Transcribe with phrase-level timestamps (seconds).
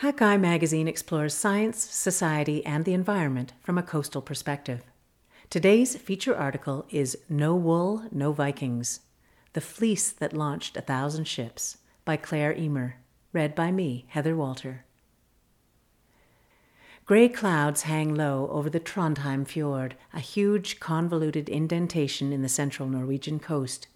[0.00, 4.84] Hakai magazine explores science, society, and the environment from a coastal perspective.
[5.50, 9.00] Today's feature article is No Wool, No Vikings
[9.54, 12.98] The Fleece That Launched a Thousand Ships by Claire Eamer.
[13.32, 14.84] Read by me, Heather Walter.
[17.04, 22.88] Grey clouds hang low over the Trondheim fjord, a huge convoluted indentation in the central
[22.88, 23.88] Norwegian coast.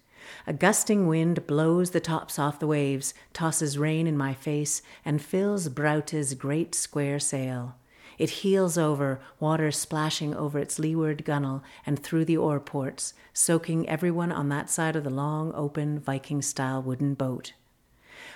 [0.45, 5.21] A gusting wind blows the tops off the waves, tosses rain in my face, and
[5.21, 7.75] fills Braute's great square sail.
[8.17, 13.89] It heels over, water splashing over its leeward gunwale and through the oar ports, soaking
[13.89, 17.53] everyone on that side of the long, open, Viking style wooden boat.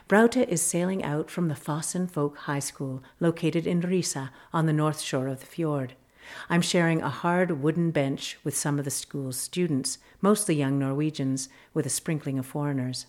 [0.07, 4.73] Braute is sailing out from the Fosen Folk High School, located in Rissa on the
[4.73, 5.93] north shore of the fjord.
[6.49, 11.49] I'm sharing a hard wooden bench with some of the school's students, mostly young Norwegians,
[11.73, 13.05] with a sprinkling of foreigners.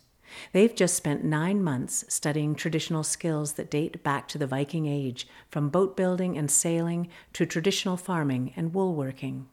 [0.52, 5.26] They've just spent nine months studying traditional skills that date back to the Viking Age,
[5.50, 9.48] from boat building and sailing to traditional farming and wool working.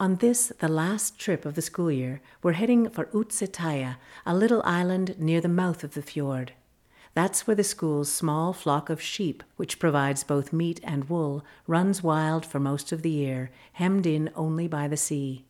[0.00, 3.96] On this, the last trip of the school year, we're heading for Utsetaja,
[4.26, 6.54] a little island near the mouth of the fjord.
[7.14, 12.02] That's where the school's small flock of sheep, which provides both meat and wool, runs
[12.02, 15.44] wild for most of the year, hemmed in only by the sea.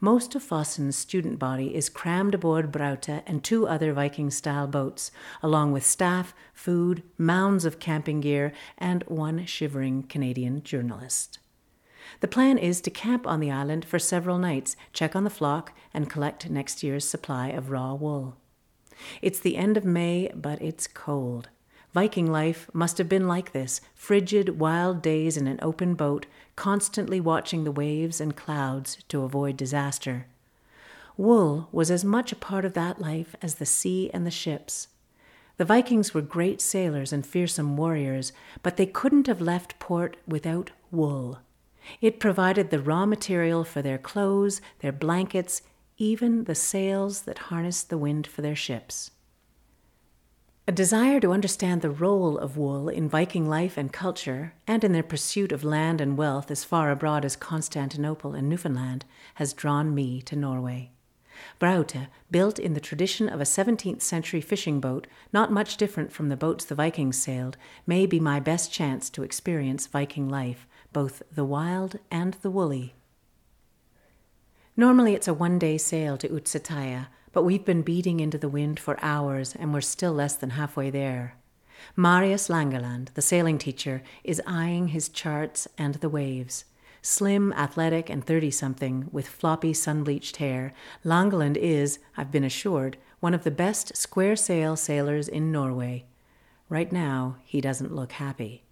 [0.00, 5.10] Most of Fosen's student body is crammed aboard Braute and two other Viking style boats,
[5.42, 11.38] along with staff, food, mounds of camping gear, and one shivering Canadian journalist.
[12.20, 15.72] The plan is to camp on the island for several nights, check on the flock,
[15.92, 18.38] and collect next year's supply of raw wool.
[19.22, 21.48] It's the end of May, but it's cold.
[21.92, 27.20] Viking life must have been like this frigid, wild days in an open boat, constantly
[27.20, 30.26] watching the waves and clouds to avoid disaster.
[31.16, 34.88] Wool was as much a part of that life as the sea and the ships.
[35.56, 38.32] The Vikings were great sailors and fearsome warriors,
[38.64, 41.38] but they couldn't have left port without wool.
[42.00, 45.62] It provided the raw material for their clothes, their blankets,
[45.96, 49.10] even the sails that harnessed the wind for their ships.
[50.66, 54.92] A desire to understand the role of wool in Viking life and culture, and in
[54.92, 59.04] their pursuit of land and wealth as far abroad as Constantinople and Newfoundland,
[59.34, 60.90] has drawn me to Norway.
[61.58, 66.30] Braute, built in the tradition of a 17th century fishing boat, not much different from
[66.30, 71.22] the boats the Vikings sailed, may be my best chance to experience Viking life, both
[71.30, 72.94] the wild and the woolly.
[74.76, 78.80] Normally it's a one day sail to Utsetaja, but we've been beating into the wind
[78.80, 81.36] for hours and we're still less than halfway there.
[81.94, 86.64] Marius Langeland, the sailing teacher, is eyeing his charts and the waves.
[87.02, 90.72] Slim, athletic, and 30 something, with floppy, sun bleached hair,
[91.04, 96.06] Langeland is, I've been assured, one of the best square sail sailors in Norway.
[96.68, 98.64] Right now, he doesn't look happy.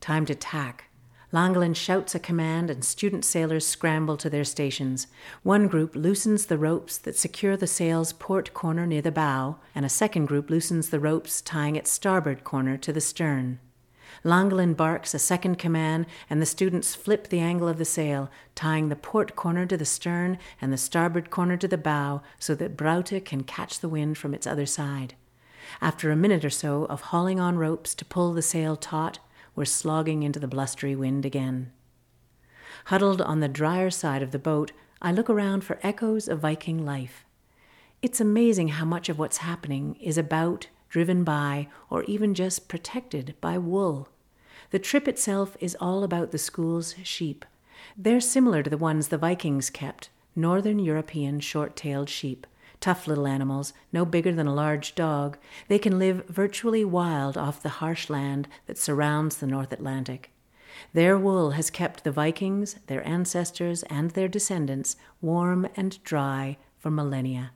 [0.00, 0.89] Time to tack,
[1.32, 5.06] Langeland shouts a command, and student sailors scramble to their stations.
[5.44, 9.86] One group loosens the ropes that secure the sail's port corner near the bow, and
[9.86, 13.60] a second group loosens the ropes tying its starboard corner to the stern.
[14.24, 18.88] Langeland barks a second command, and the students flip the angle of the sail, tying
[18.88, 22.76] the port corner to the stern and the starboard corner to the bow so that
[22.76, 25.14] Braute can catch the wind from its other side.
[25.80, 29.20] After a minute or so of hauling on ropes to pull the sail taut,
[29.54, 31.72] were slogging into the blustery wind again.
[32.86, 34.72] Huddled on the drier side of the boat,
[35.02, 37.24] I look around for echoes of Viking life.
[38.02, 43.34] It's amazing how much of what's happening is about, driven by, or even just protected
[43.40, 44.08] by wool.
[44.70, 47.44] The trip itself is all about the school's sheep.
[47.96, 52.46] They're similar to the ones the Vikings kept, northern European short tailed sheep
[52.80, 57.62] tough little animals, no bigger than a large dog, they can live virtually wild off
[57.62, 60.30] the harsh land that surrounds the North Atlantic.
[60.92, 66.90] Their wool has kept the Vikings, their ancestors, and their descendants warm and dry for
[66.90, 67.52] millennia.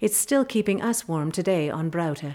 [0.00, 2.34] It's still keeping us warm today on Braute.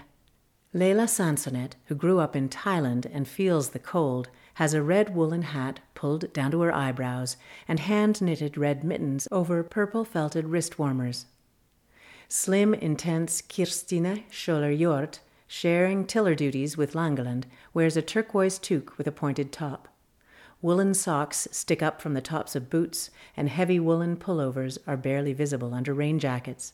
[0.72, 5.42] Leila Sansonet, who grew up in Thailand and feels the cold, has a red woolen
[5.42, 7.36] hat pulled down to her eyebrows
[7.68, 11.26] and hand knitted red mittens over purple felted wrist warmers.
[12.36, 19.06] Slim, intense Kirstine Scholler Hjort, sharing tiller duties with Langeland, wears a turquoise toque with
[19.06, 19.86] a pointed top.
[20.60, 25.32] Woolen socks stick up from the tops of boots, and heavy woolen pullovers are barely
[25.32, 26.72] visible under rain jackets.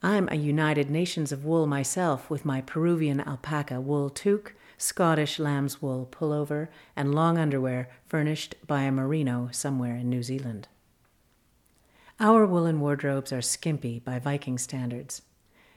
[0.00, 5.82] I'm a United Nations of wool myself with my Peruvian alpaca wool toque, Scottish lamb's
[5.82, 10.68] wool pullover, and long underwear furnished by a merino somewhere in New Zealand.
[12.22, 15.22] Our woolen wardrobes are skimpy by Viking standards.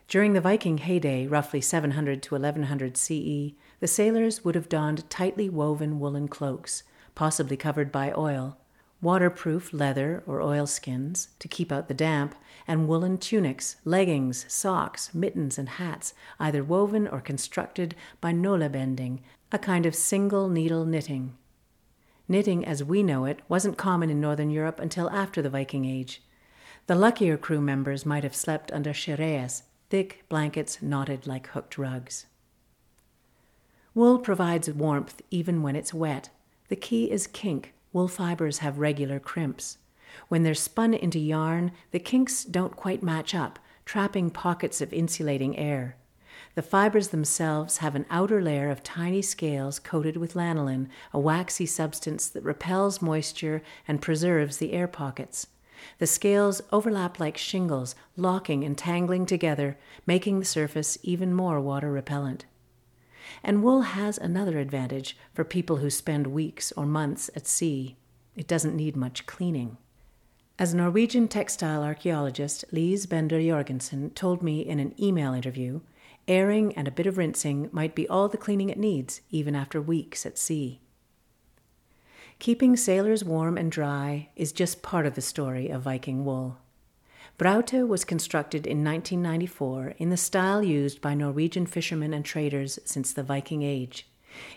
[0.09, 5.47] During the Viking heyday, roughly 700 to 1100 CE, the sailors would have donned tightly
[5.47, 6.83] woven woolen cloaks,
[7.15, 8.57] possibly covered by oil,
[9.01, 12.35] waterproof leather or oilskins to keep out the damp,
[12.67, 19.19] and woolen tunics, leggings, socks, mittens, and hats, either woven or constructed by nålbinding,
[19.53, 21.37] a kind of single needle knitting.
[22.27, 26.21] Knitting as we know it wasn't common in Northern Europe until after the Viking Age.
[26.85, 32.25] The luckier crew members might have slept under shireyas, thick blankets knotted like hooked rugs.
[33.95, 36.29] Wool provides warmth even when it's wet.
[36.67, 37.73] The key is kink.
[37.93, 39.77] Wool fibers have regular crimps.
[40.27, 45.57] When they're spun into yarn, the kinks don't quite match up, trapping pockets of insulating
[45.57, 45.95] air.
[46.55, 51.65] The fibers themselves have an outer layer of tiny scales coated with lanolin, a waxy
[51.65, 55.47] substance that repels moisture and preserves the air pockets.
[55.99, 61.91] The scales overlap like shingles, locking and tangling together, making the surface even more water
[61.91, 62.45] repellent.
[63.43, 67.97] And wool has another advantage for people who spend weeks or months at sea
[68.35, 69.77] it doesn't need much cleaning.
[70.57, 75.81] As Norwegian textile archaeologist Lise Bender Jorgensen told me in an email interview,
[76.27, 79.81] airing and a bit of rinsing might be all the cleaning it needs, even after
[79.81, 80.79] weeks at sea.
[82.39, 86.57] Keeping sailors warm and dry is just part of the story of Viking wool.
[87.37, 93.11] Braute was constructed in 1994 in the style used by Norwegian fishermen and traders since
[93.11, 94.07] the Viking Age.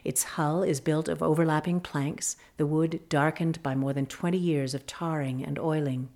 [0.04, 4.74] Its hull is built of overlapping planks, the wood darkened by more than 20 years
[4.74, 6.08] of tarring and oiling.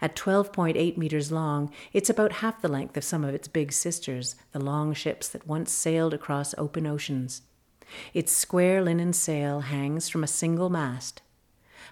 [0.00, 4.36] At 12.8 meters long, it's about half the length of some of its big sisters,
[4.52, 7.42] the long ships that once sailed across open oceans.
[8.12, 11.22] Its square linen sail hangs from a single mast.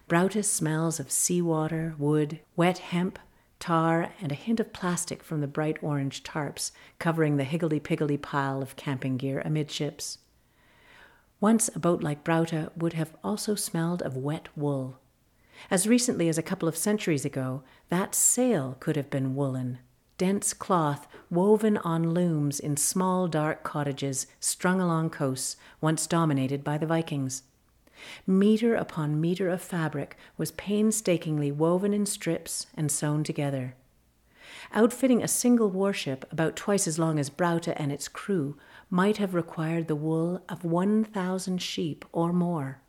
[0.08, 3.18] Braute smells of seawater, wood, wet hemp,
[3.58, 8.16] tar, and a hint of plastic from the bright orange tarps covering the higgledy piggledy
[8.16, 10.18] pile of camping gear amidships.
[11.40, 14.98] Once a boat like Braute would have also smelled of wet wool.
[15.70, 19.78] As recently as a couple of centuries ago, that sail could have been woolen,
[20.22, 26.78] dense cloth woven on looms in small dark cottages strung along coasts once dominated by
[26.78, 27.42] the Vikings.
[28.24, 33.74] Meter upon meter of fabric was painstakingly woven in strips and sewn together.
[34.72, 38.56] Outfitting a single warship about twice as long as Braute and its crew
[38.88, 42.80] might have required the wool of 1,000 sheep or more.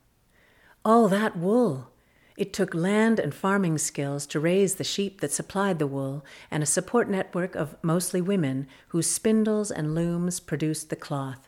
[0.86, 1.93] All that wool!
[2.36, 6.64] It took land and farming skills to raise the sheep that supplied the wool and
[6.64, 11.48] a support network of mostly women whose spindles and looms produced the cloth.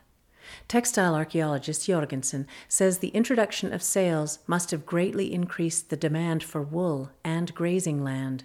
[0.68, 6.62] Textile archaeologist Jorgensen says the introduction of sails must have greatly increased the demand for
[6.62, 8.44] wool and grazing land.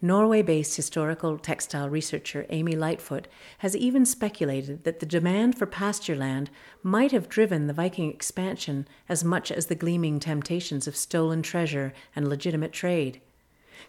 [0.00, 3.28] Norway based historical textile researcher Amy Lightfoot
[3.58, 6.50] has even speculated that the demand for pasture land
[6.82, 11.92] might have driven the Viking expansion as much as the gleaming temptations of stolen treasure
[12.14, 13.20] and legitimate trade.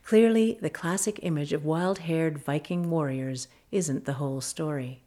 [0.03, 5.01] Clearly, the classic image of wild haired Viking warriors isn't the whole story.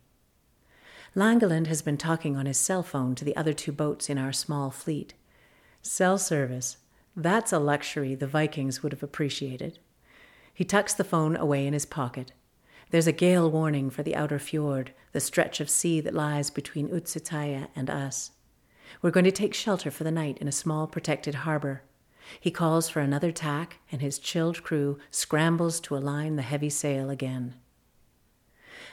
[1.14, 4.32] Langeland has been talking on his cell phone to the other two boats in our
[4.32, 5.14] small fleet.
[5.82, 6.76] Cell service.
[7.17, 9.79] That's a luxury the Vikings would have appreciated.
[10.58, 12.32] He tucks the phone away in his pocket.
[12.90, 16.88] There's a gale warning for the outer fjord, the stretch of sea that lies between
[16.88, 18.32] Utsitaya and us.
[19.00, 21.84] We're going to take shelter for the night in a small protected harbor.
[22.41, 27.08] He calls for another tack, and his chilled crew scrambles to align the heavy sail
[27.08, 27.55] again.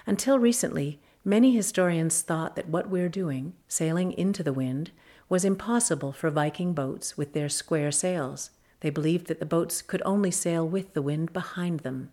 [0.05, 4.91] Until recently, Many historians thought that what we're doing, sailing into the wind,
[5.27, 8.51] was impossible for Viking boats with their square sails.
[8.82, 12.12] They believed that the boats could only sail with the wind behind them.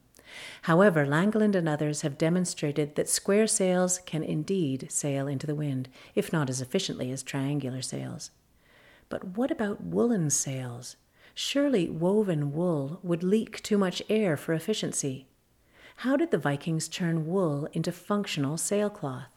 [0.63, 5.89] However, Langeland and others have demonstrated that square sails can indeed sail into the wind,
[6.15, 8.31] if not as efficiently as triangular sails.
[9.09, 10.97] But what about woolen sails?
[11.35, 15.27] Surely woven wool would leak too much air for efficiency.
[15.97, 19.29] How did the Vikings turn wool into functional sailcloth?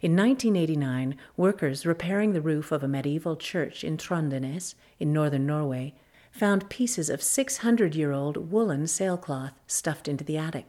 [0.00, 5.94] In 1989, workers repairing the roof of a medieval church in Trondenes, in northern Norway,
[6.30, 10.66] found pieces of 600 year old woolen sailcloth stuffed into the attic.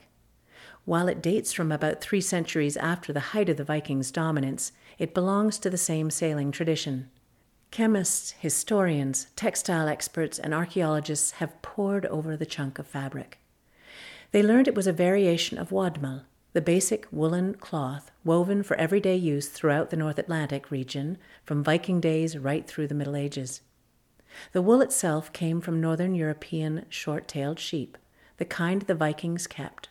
[0.85, 5.15] While it dates from about three centuries after the height of the Vikings' dominance, it
[5.15, 7.09] belongs to the same sailing tradition.
[7.71, 13.39] Chemists, historians, textile experts, and archaeologists have pored over the chunk of fabric.
[14.31, 19.17] They learned it was a variation of wadmal, the basic woolen cloth woven for everyday
[19.17, 23.59] use throughout the North Atlantic region from Viking days right through the Middle Ages.
[24.53, 27.97] The wool itself came from northern European short tailed sheep,
[28.37, 29.89] the kind the Vikings kept.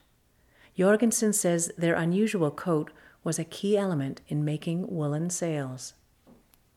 [0.74, 2.90] Jorgensen says their unusual coat
[3.22, 5.92] was a key element in making woolen sails.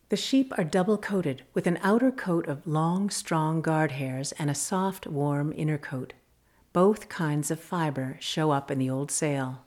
[0.10, 4.50] The sheep are double coated with an outer coat of long, strong guard hairs and
[4.50, 6.12] a soft, warm inner coat.
[6.74, 9.64] Both kinds of fiber show up in the old sail.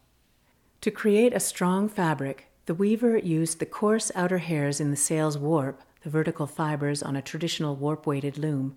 [0.83, 5.37] To create a strong fabric, the weaver used the coarse outer hairs in the sail's
[5.37, 8.77] warp, the vertical fibers on a traditional warp weighted loom.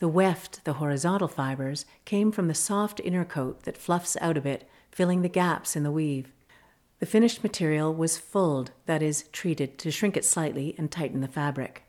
[0.00, 4.40] The weft, the horizontal fibers, came from the soft inner coat that fluffs out a
[4.40, 6.32] bit, filling the gaps in the weave.
[6.98, 11.28] The finished material was fulled, that is, treated to shrink it slightly and tighten the
[11.28, 11.84] fabric.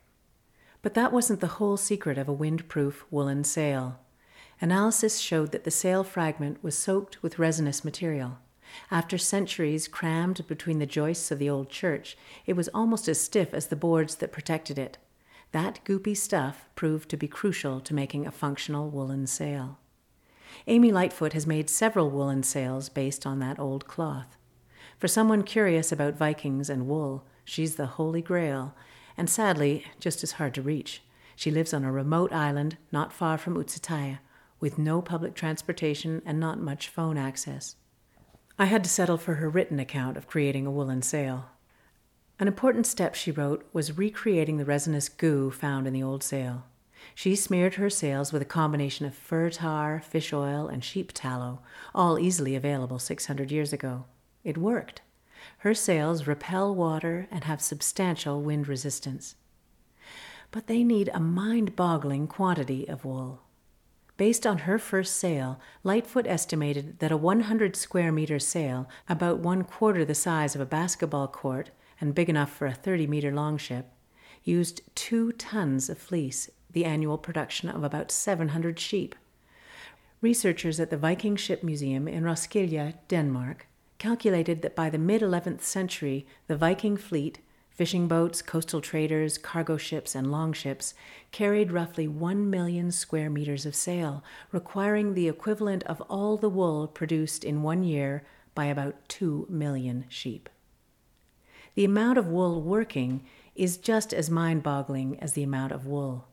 [0.82, 3.98] But that wasn't the whole secret of a windproof woolen sail.
[4.60, 8.38] Analysis showed that the sail fragment was soaked with resinous material.
[8.90, 13.52] After centuries crammed between the joists of the old church, it was almost as stiff
[13.54, 14.98] as the boards that protected it.
[15.52, 19.78] That goopy stuff proved to be crucial to making a functional woolen sail.
[20.66, 24.36] Amy Lightfoot has made several woolen sails based on that old cloth.
[24.98, 28.74] For someone curious about Vikings and wool, she's the holy grail,
[29.16, 31.02] and sadly, just as hard to reach.
[31.36, 34.18] She lives on a remote island not far from Utsutaya,
[34.60, 37.76] with no public transportation and not much phone access.
[38.60, 41.50] I had to settle for her written account of creating a woolen sail.
[42.40, 46.64] An important step, she wrote, was recreating the resinous goo found in the old sail.
[47.14, 51.60] She smeared her sails with a combination of fir tar, fish oil, and sheep tallow,
[51.94, 54.06] all easily available 600 years ago.
[54.42, 55.02] It worked.
[55.58, 59.36] Her sails repel water and have substantial wind resistance.
[60.50, 63.42] But they need a mind boggling quantity of wool.
[64.18, 69.62] Based on her first sail, Lightfoot estimated that a 100 square meter sail, about one
[69.62, 71.70] quarter the size of a basketball court
[72.00, 73.86] and big enough for a 30 meter longship,
[74.42, 79.14] used two tons of fleece, the annual production of about 700 sheep.
[80.20, 85.60] Researchers at the Viking Ship Museum in Roskilde, Denmark, calculated that by the mid 11th
[85.60, 87.38] century, the Viking fleet,
[87.78, 90.94] fishing boats, coastal traders, cargo ships, and longships,
[91.30, 96.88] carried roughly 1 million square meters of sail, requiring the equivalent of all the wool
[96.88, 100.48] produced in one year by about 2 million sheep.
[101.76, 106.26] The amount of wool working is just as mind boggling as the amount of wool.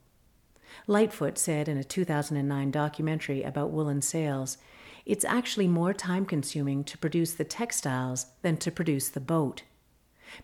[0.87, 4.57] Lightfoot said in a 2009 documentary about woolen sails
[5.05, 9.61] it's actually more time consuming to produce the textiles than to produce the boat.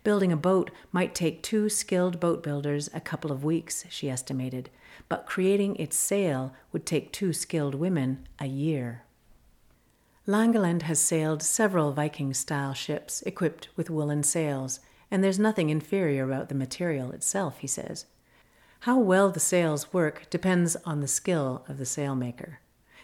[0.03, 4.69] Building a boat might take two skilled boat builders a couple of weeks, she estimated,
[5.09, 9.03] but creating its sail would take two skilled women a year.
[10.27, 14.79] Langeland has sailed several Viking style ships equipped with woolen sails,
[15.09, 18.05] and there's nothing inferior about the material itself, he says.
[18.81, 22.57] How well the sails work depends on the skill of the sailmaker.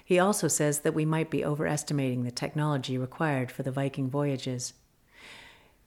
[0.04, 4.74] He also says that we might be overestimating the technology required for the Viking voyages.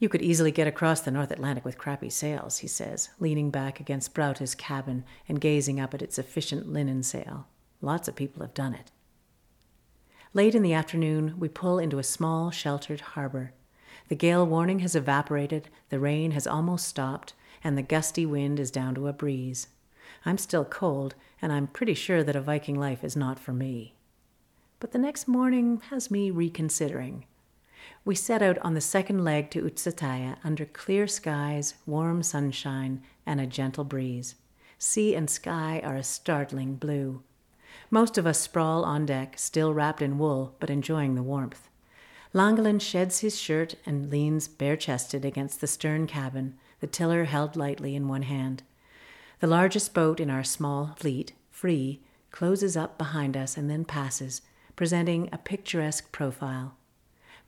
[0.00, 3.78] You could easily get across the North Atlantic with crappy sails, he says, leaning back
[3.78, 7.46] against Braute's cabin and gazing up at its efficient linen sail.
[7.80, 8.90] Lots of people have done it.
[10.34, 13.52] Late in the afternoon, we pull into a small, sheltered harbor.
[14.08, 18.72] The gale warning has evaporated, the rain has almost stopped, and the gusty wind is
[18.72, 19.68] down to a breeze.
[20.24, 23.94] I'm still cold, and I'm pretty sure that a Viking life is not for me
[24.80, 27.26] but the next morning has me reconsidering.
[28.04, 33.40] We set out on the second leg to Utsutaya under clear skies, warm sunshine, and
[33.40, 34.36] a gentle breeze.
[34.78, 37.22] Sea and sky are a startling blue.
[37.90, 41.68] Most of us sprawl on deck, still wrapped in wool, but enjoying the warmth.
[42.32, 47.56] Langeland sheds his shirt and leans bare chested against the stern cabin, the tiller held
[47.56, 48.62] lightly in one hand.
[49.40, 54.42] The largest boat in our small fleet, Free, closes up behind us and then passes,
[54.76, 56.76] presenting a picturesque profile.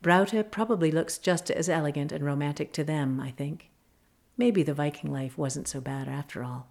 [0.02, 3.70] Braute probably looks just as elegant and romantic to them, I think.
[4.36, 6.66] Maybe the Viking life wasn't so bad after all.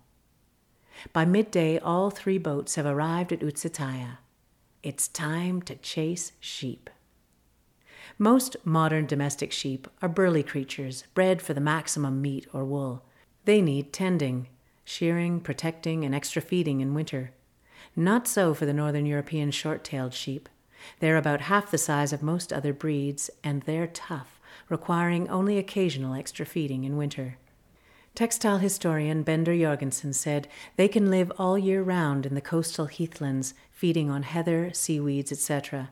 [1.13, 4.17] By midday, all three boats have arrived at Utsutaya.
[4.83, 6.89] It's time to chase sheep.
[8.17, 13.05] Most modern domestic sheep are burly creatures bred for the maximum meat or wool.
[13.45, 14.49] They need tending,
[14.83, 17.31] shearing, protecting, and extra feeding in winter.
[17.95, 20.49] Not so for the northern European short tailed sheep.
[20.99, 26.13] They're about half the size of most other breeds, and they're tough, requiring only occasional
[26.13, 27.37] extra feeding in winter.
[28.13, 33.53] Textile historian Bender Jorgensen said they can live all year round in the coastal heathlands,
[33.71, 35.91] feeding on heather, seaweeds, etc.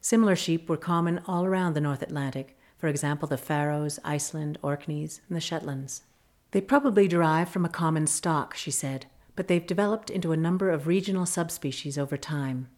[0.00, 5.20] Similar sheep were common all around the North Atlantic, for example, the Faroes, Iceland, Orkneys,
[5.28, 6.02] and the Shetlands.
[6.50, 10.70] They probably derive from a common stock, she said, but they've developed into a number
[10.70, 12.68] of regional subspecies over time.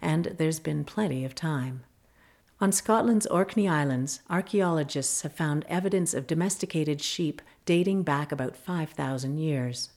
[0.00, 1.84] And there's been plenty of time.
[2.60, 9.38] On Scotland's Orkney Islands, archaeologists have found evidence of domesticated sheep dating back about 5,000
[9.38, 9.90] years.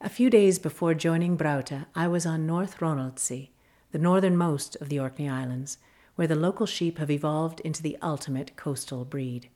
[0.00, 3.50] A few days before joining Braute, I was on North Ronaldsay,
[3.90, 5.78] the northernmost of the Orkney Islands,
[6.14, 9.48] where the local sheep have evolved into the ultimate coastal breed.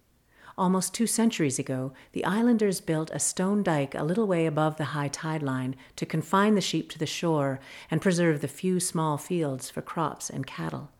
[0.59, 4.87] Almost two centuries ago, the islanders built a stone dike a little way above the
[4.97, 7.61] high tide line to confine the sheep to the shore
[7.91, 10.91] and preserve the few small fields for crops and cattle.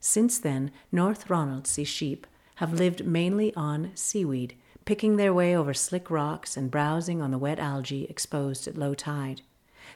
[0.00, 6.10] Since then, North Ronaldsay sheep have lived mainly on seaweed, picking their way over slick
[6.10, 9.42] rocks and browsing on the wet algae exposed at low tide.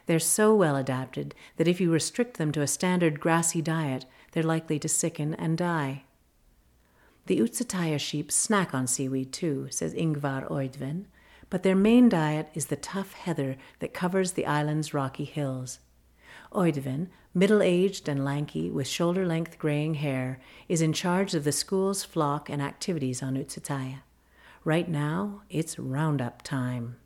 [0.05, 4.41] They're so well adapted that if you restrict them to a standard grassy diet, they're
[4.41, 6.03] likely to sicken and die.
[7.27, 11.05] The Utsataya sheep snack on seaweed too, says Ingvar Oidven,
[11.49, 15.79] but their main diet is the tough heather that covers the island's rocky hills.
[16.51, 21.51] Oidven, middle aged and lanky, with shoulder length graying hair, is in charge of the
[21.51, 23.99] school's flock and activities on Utsataya.
[24.63, 26.97] Right now, it's roundup time.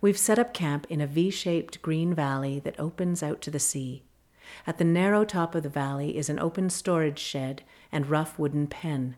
[0.00, 3.58] We've set up camp in a V shaped green valley that opens out to the
[3.58, 4.02] sea.
[4.66, 8.66] At the narrow top of the valley is an open storage shed and rough wooden
[8.66, 9.16] pen.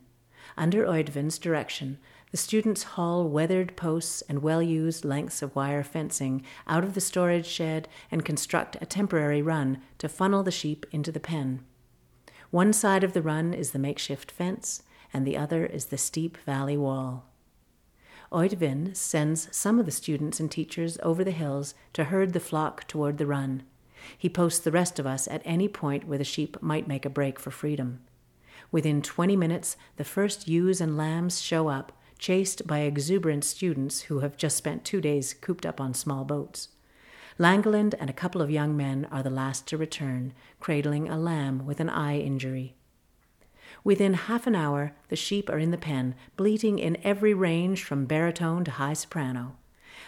[0.57, 1.99] Under Oidvin's direction,
[2.31, 7.01] the students haul weathered posts and well used lengths of wire fencing out of the
[7.01, 11.65] storage shed and construct a temporary run to funnel the sheep into the pen.
[12.51, 16.37] One side of the run is the makeshift fence, and the other is the steep
[16.39, 17.27] valley wall.
[18.33, 22.87] Oidvin sends some of the students and teachers over the hills to herd the flock
[22.89, 23.63] toward the run.
[24.17, 27.11] He posts the rest of us at any point where the sheep might make a
[27.11, 28.01] break for freedom.
[28.71, 34.21] Within 20 minutes, the first ewes and lambs show up, chased by exuberant students who
[34.21, 36.69] have just spent two days cooped up on small boats.
[37.39, 41.67] Langeland and a couple of young men are the last to return, cradling a lamb
[41.67, 42.75] with an eye injury.
[43.85, 48.07] Within half an hour, the sheep are in the pen, bleating in every range from
[48.07, 49.57] baritone to high soprano.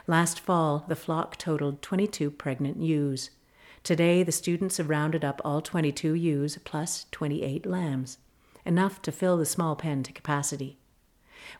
[0.06, 3.30] Last fall, the flock totaled 22 pregnant ewes.
[3.84, 8.16] Today, the students have rounded up all 22 ewes plus 28 lambs,
[8.64, 10.78] enough to fill the small pen to capacity.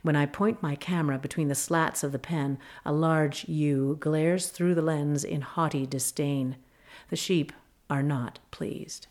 [0.01, 4.49] When I point my camera between the slats of the pen, a large ewe glares
[4.49, 6.57] through the lens in haughty disdain.
[7.11, 7.53] The sheep
[7.91, 9.07] are not pleased.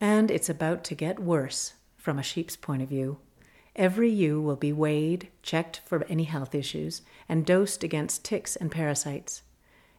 [0.00, 3.18] And it's about to get worse from a sheep's point of view.
[3.74, 8.70] Every ewe will be weighed, checked for any health issues, and dosed against ticks and
[8.70, 9.42] parasites.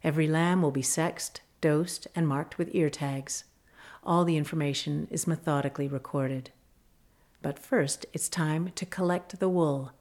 [0.02, 3.46] Every lamb will be sexed, dosed, and marked with ear tags.
[4.04, 6.52] All the information is methodically recorded.
[7.42, 9.92] But first, it's time to collect the wool.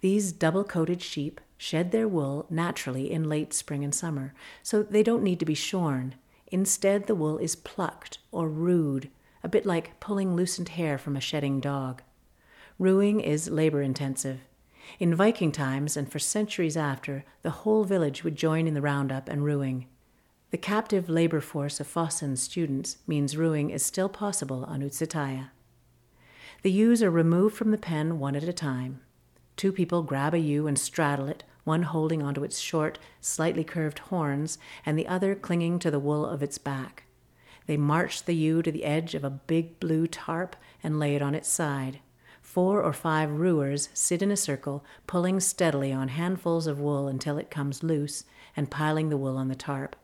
[0.00, 5.02] These double coated sheep shed their wool naturally in late spring and summer, so they
[5.02, 6.14] don't need to be shorn.
[6.48, 9.10] Instead, the wool is plucked or rooed,
[9.42, 12.02] a bit like pulling loosened hair from a shedding dog.
[12.78, 14.40] Rooing is labor intensive.
[15.00, 19.28] In Viking times and for centuries after, the whole village would join in the roundup
[19.28, 19.86] and rooing.
[20.52, 25.50] The captive labor force of Fosen's students means rooing is still possible on Utsataya.
[26.62, 29.00] The ewes are removed from the pen one at a time.
[29.56, 33.98] Two people grab a ewe and straddle it, one holding onto its short, slightly curved
[33.98, 37.04] horns, and the other clinging to the wool of its back.
[37.66, 41.22] They march the ewe to the edge of a big blue tarp and lay it
[41.22, 41.98] on its side.
[42.40, 47.36] Four or five rooers sit in a circle, pulling steadily on handfuls of wool until
[47.36, 48.22] it comes loose,
[48.56, 49.96] and piling the wool on the tarp.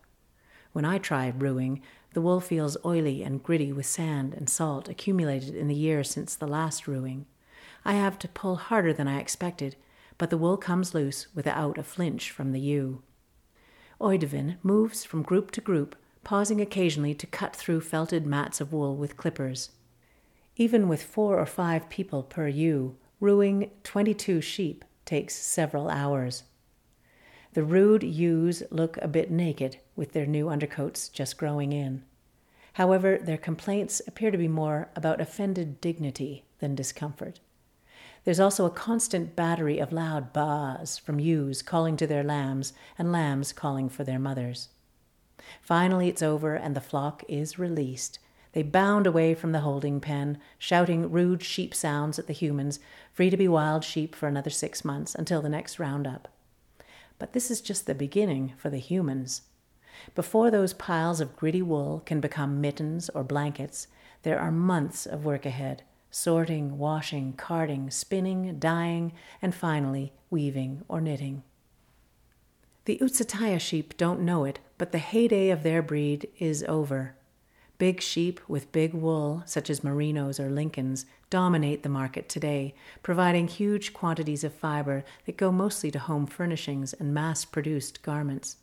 [0.73, 1.83] When I try rooing,
[2.15, 6.35] the wool feels oily and gritty with sand and salt accumulated in the year since
[6.35, 7.27] the last rooing.
[7.85, 9.77] I have to pull harder than I expected,
[10.19, 13.03] but the wool comes loose without a flinch from the ewe.
[14.01, 18.97] Oidvin moves from group to group, pausing occasionally to cut through felted mats of wool
[18.97, 19.71] with clippers.
[20.57, 26.45] Even with four or five people per ewe, rooing 22 sheep takes several hours.
[27.55, 32.03] The rude ewes look a bit naked, with their new undercoats just growing in.
[32.75, 37.41] However, their complaints appear to be more about offended dignity than discomfort.
[38.25, 43.13] There's also a constant battery of loud baas from ewes calling to their lambs and
[43.13, 44.69] lambs calling for their mothers.
[45.61, 48.19] Finally, it's over and the flock is released.
[48.53, 52.81] They bound away from the holding pen, shouting rude sheep sounds at the humans,
[53.13, 56.29] free to be wild sheep for another six months until the next roundup.
[57.23, 59.43] But this is just the beginning for the humans.
[60.17, 63.87] Before those piles of gritty wool can become mittens or blankets,
[64.25, 71.01] there are months of work ahead sorting, washing, carding, spinning, dyeing, and finally weaving or
[71.01, 71.45] knitting.
[72.87, 77.15] The Utsataya sheep don't know it, but the heyday of their breed is over.
[77.83, 83.49] Big sheep with big wool, such as Merinos or Lincolns, dominate the market today, providing
[83.49, 88.59] huge quantities of fiber that go mostly to home furnishings and mass produced garments.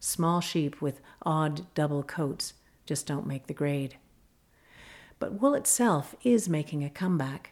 [0.00, 2.54] Small sheep with odd double coats
[2.86, 3.98] just don't make the grade.
[5.18, 7.50] But wool itself is making a comeback.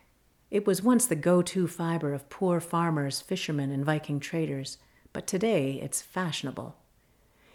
[0.51, 4.79] It was once the go to fiber of poor farmers, fishermen, and Viking traders,
[5.13, 6.75] but today it's fashionable.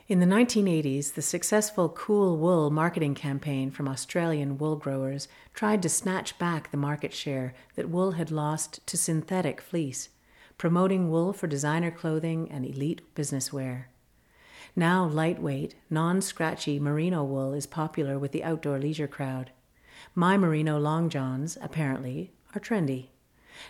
[0.10, 5.90] In the 1980s, the successful Cool Wool marketing campaign from Australian wool growers tried to
[5.90, 10.08] snatch back the market share that wool had lost to synthetic fleece,
[10.58, 13.90] promoting wool for designer clothing and elite business wear.
[14.78, 19.52] Now, lightweight, non scratchy merino wool is popular with the outdoor leisure crowd.
[20.16, 23.08] My merino long johns, apparently, are trendy.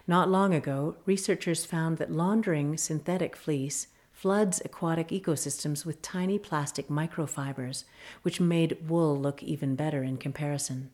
[0.05, 3.87] Not long ago, researchers found that laundering synthetic fleece
[4.17, 7.83] floods aquatic ecosystems with tiny plastic microfibers,
[8.23, 10.89] which made wool look even better in comparison.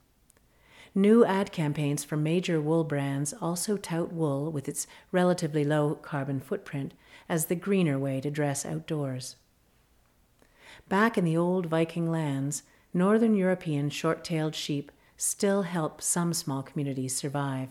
[0.94, 6.42] New ad campaigns for major wool brands also tout wool with its relatively low carbon
[6.42, 6.94] footprint
[7.30, 9.38] as the greener way to dress outdoors.
[10.90, 16.62] Back in the old Viking lands, northern European short tailed sheep still help some small
[16.62, 17.70] communities survive.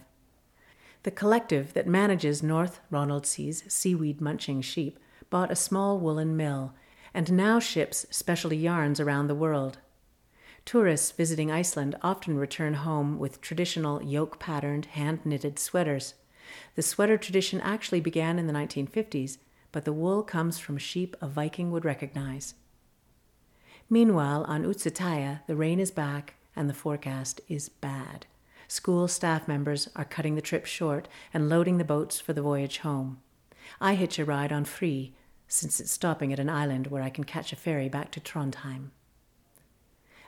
[1.02, 4.98] The collective that manages North Ronaldsay's seaweed munching sheep
[5.32, 6.74] bought a small woolen mill
[7.14, 9.78] and now ships specialty yarns around the world.
[10.66, 16.14] Tourists visiting Iceland often return home with traditional yoke patterned, hand knitted sweaters.
[16.74, 19.38] The sweater tradition actually began in the 1950s,
[19.72, 22.54] but the wool comes from sheep a Viking would recognize.
[23.88, 28.26] Meanwhile, on Utsutaya, the rain is back and the forecast is bad.
[28.68, 32.78] School staff members are cutting the trip short and loading the boats for the voyage
[32.78, 33.20] home.
[33.80, 35.14] I hitch a ride on Free,
[35.52, 38.90] since it's stopping at an island where I can catch a ferry back to Trondheim.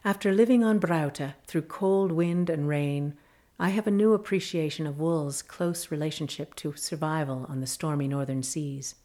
[0.05, 3.15] After living on Braute through cold wind and rain,
[3.59, 8.43] I have a new appreciation of wool's close relationship to survival on the stormy northern
[8.43, 8.97] seas.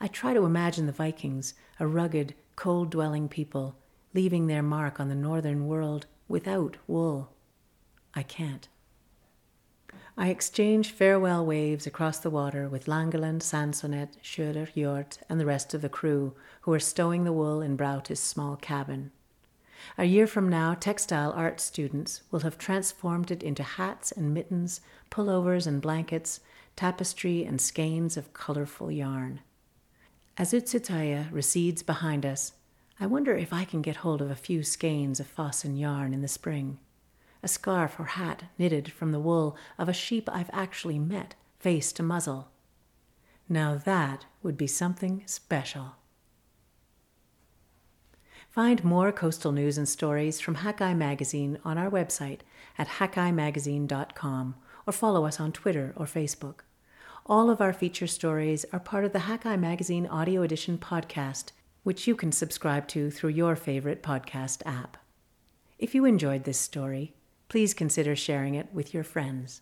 [0.00, 3.74] I try to imagine the Vikings, a rugged, cold dwelling people,
[4.14, 7.32] leaving their mark on the northern world without wool.
[8.14, 8.68] I can't.
[10.16, 15.72] I exchange farewell waves across the water with Langeland, Sansonet, Schöler, Hjort, and the rest
[15.72, 19.10] of the crew who are stowing the wool in Braute's small cabin.
[19.96, 24.80] A year from now, textile art students will have transformed it into hats and mittens,
[25.10, 26.40] pullovers and blankets,
[26.76, 29.40] tapestry and skeins of colorful yarn.
[30.36, 32.52] As Utsutaya recedes behind us,
[33.00, 36.20] I wonder if I can get hold of a few skeins of Fosen yarn in
[36.20, 36.78] the spring
[37.42, 41.92] a scarf or hat knitted from the wool of a sheep I've actually met, face
[41.94, 42.48] to muzzle.
[43.48, 45.96] Now that would be something special.
[48.48, 52.40] Find more coastal news and stories from Hakai Magazine on our website
[52.76, 54.54] at hakaimagazine.com
[54.86, 56.60] or follow us on Twitter or Facebook.
[57.24, 61.52] All of our feature stories are part of the Hakai Magazine Audio Edition podcast,
[61.82, 64.96] which you can subscribe to through your favorite podcast app.
[65.78, 67.14] If you enjoyed this story,
[67.52, 69.60] please consider sharing it with your friends.